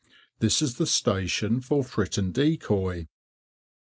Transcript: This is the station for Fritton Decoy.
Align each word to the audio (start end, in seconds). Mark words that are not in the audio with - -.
This 0.39 0.63
is 0.63 0.77
the 0.77 0.87
station 0.87 1.59
for 1.61 1.83
Fritton 1.83 2.31
Decoy. 2.33 3.05